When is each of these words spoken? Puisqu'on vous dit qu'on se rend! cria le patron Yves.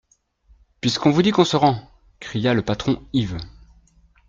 Puisqu'on 0.81 1.11
vous 1.11 1.21
dit 1.21 1.29
qu'on 1.29 1.45
se 1.45 1.55
rend! 1.55 1.79
cria 2.19 2.55
le 2.55 2.63
patron 2.63 3.05
Yves. 3.13 3.37